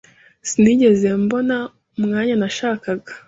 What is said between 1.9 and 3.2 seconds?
umwanya nashakaga.